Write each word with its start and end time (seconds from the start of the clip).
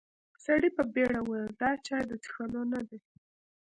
سړي 0.45 0.69
په 0.77 0.83
بيړه 0.93 1.19
وويل: 1.23 1.51
دا 1.61 1.71
چای 1.87 2.03
د 2.09 2.11
څښلو 2.23 2.61
نه 2.73 2.81
دی. 2.87 2.99